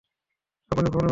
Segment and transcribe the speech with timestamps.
[0.71, 0.99] আপনি ভুল, মিঃ কার।